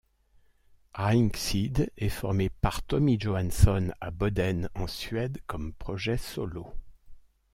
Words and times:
ReinXeed 0.95 1.91
est 1.95 2.09
formé 2.09 2.49
par 2.49 2.81
Tommy 2.81 3.19
Johansson 3.19 3.93
à 4.01 4.09
Boden, 4.09 4.67
en 4.73 4.87
Suède, 4.87 5.37
comme 5.45 5.73
projet 5.73 6.17
solo. 6.17 6.73